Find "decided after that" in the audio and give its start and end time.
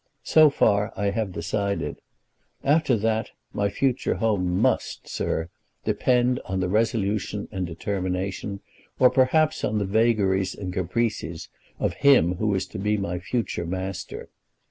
1.31-3.29